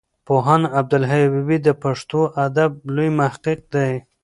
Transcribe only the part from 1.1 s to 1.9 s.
حبیبي د